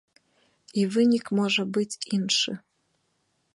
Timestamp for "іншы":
2.19-2.51